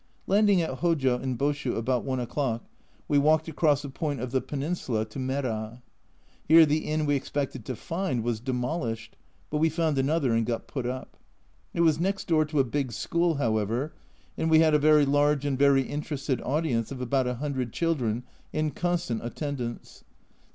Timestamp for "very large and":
14.79-15.55